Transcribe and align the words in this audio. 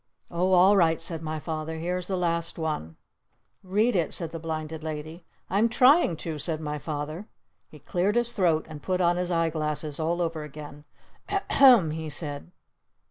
"Oh 0.31 0.53
all 0.53 0.75
right," 0.75 0.99
said 0.99 1.21
my 1.21 1.37
Father. 1.39 1.77
"Here's 1.77 2.07
the 2.07 2.17
last 2.17 2.57
one." 2.57 2.95
"Read 3.61 3.95
it!" 3.95 4.15
said 4.15 4.31
the 4.31 4.39
Blinded 4.39 4.81
Lady. 4.83 5.25
"I'm 5.47 5.69
trying 5.69 6.17
to!" 6.25 6.39
said 6.39 6.59
my 6.59 6.79
Father. 6.79 7.27
He 7.69 7.77
cleared 7.77 8.15
his 8.15 8.31
throat 8.31 8.65
and 8.67 8.81
put 8.81 8.99
on 8.99 9.17
his 9.17 9.29
eye 9.29 9.51
glasses 9.51 9.99
all 9.99 10.19
over 10.19 10.41
again. 10.43 10.85
"Ahem!" 11.29 11.91
he 11.91 12.09
said. 12.09 12.49